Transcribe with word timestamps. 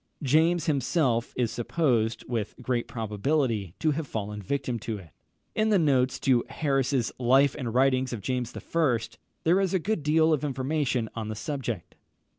James 0.23 0.65
himself 0.65 1.31
is 1.37 1.51
supposed, 1.51 2.25
with 2.27 2.55
great 2.59 2.87
probability, 2.87 3.75
to 3.77 3.91
have 3.91 4.07
fallen 4.07 4.39
a 4.41 4.43
victim 4.43 4.79
to 4.79 4.97
it. 4.97 5.11
In 5.53 5.69
the 5.69 5.77
notes 5.77 6.19
to 6.21 6.43
Harris's 6.49 7.11
Life 7.19 7.53
and 7.55 7.71
Writings 7.71 8.11
of 8.11 8.21
James 8.21 8.51
I., 8.57 8.99
there 9.43 9.61
is 9.61 9.75
a 9.75 9.77
good 9.77 10.01
deal 10.01 10.33
of 10.33 10.43
information 10.43 11.07
on 11.13 11.27
the 11.27 11.35
subject. 11.35 11.93